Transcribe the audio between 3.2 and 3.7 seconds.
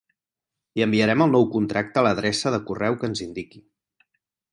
indiqui.